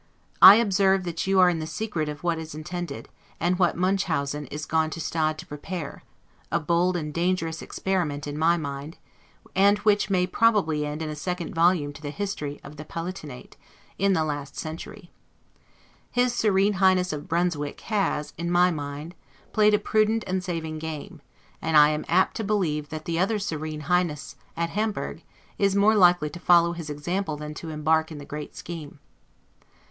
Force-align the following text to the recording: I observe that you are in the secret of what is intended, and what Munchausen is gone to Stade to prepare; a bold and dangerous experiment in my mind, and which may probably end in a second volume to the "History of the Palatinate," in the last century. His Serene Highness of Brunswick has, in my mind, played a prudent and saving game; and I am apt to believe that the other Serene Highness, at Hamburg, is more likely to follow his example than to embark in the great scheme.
I 0.41 0.55
observe 0.55 1.03
that 1.03 1.27
you 1.27 1.39
are 1.39 1.47
in 1.47 1.59
the 1.59 1.67
secret 1.67 2.09
of 2.09 2.23
what 2.23 2.39
is 2.39 2.55
intended, 2.55 3.07
and 3.39 3.59
what 3.59 3.77
Munchausen 3.77 4.47
is 4.47 4.65
gone 4.65 4.89
to 4.89 4.99
Stade 4.99 5.37
to 5.37 5.45
prepare; 5.45 6.01
a 6.51 6.59
bold 6.59 6.97
and 6.97 7.13
dangerous 7.13 7.61
experiment 7.61 8.25
in 8.25 8.35
my 8.35 8.57
mind, 8.57 8.97
and 9.55 9.77
which 9.85 10.09
may 10.09 10.25
probably 10.25 10.87
end 10.87 11.03
in 11.03 11.09
a 11.11 11.15
second 11.15 11.53
volume 11.53 11.93
to 11.93 12.01
the 12.01 12.09
"History 12.09 12.59
of 12.63 12.77
the 12.77 12.83
Palatinate," 12.83 13.57
in 13.99 14.13
the 14.13 14.23
last 14.25 14.57
century. 14.57 15.11
His 16.09 16.33
Serene 16.33 16.73
Highness 16.81 17.13
of 17.13 17.27
Brunswick 17.27 17.79
has, 17.81 18.33
in 18.39 18.49
my 18.49 18.71
mind, 18.71 19.13
played 19.53 19.75
a 19.75 19.77
prudent 19.77 20.23
and 20.25 20.43
saving 20.43 20.79
game; 20.79 21.21
and 21.61 21.77
I 21.77 21.89
am 21.89 22.05
apt 22.09 22.35
to 22.37 22.43
believe 22.43 22.89
that 22.89 23.05
the 23.05 23.19
other 23.19 23.37
Serene 23.37 23.81
Highness, 23.81 24.35
at 24.57 24.71
Hamburg, 24.71 25.21
is 25.59 25.75
more 25.75 25.93
likely 25.93 26.31
to 26.31 26.39
follow 26.39 26.71
his 26.71 26.89
example 26.89 27.37
than 27.37 27.53
to 27.53 27.69
embark 27.69 28.11
in 28.11 28.17
the 28.17 28.25
great 28.25 28.55
scheme. 28.55 28.97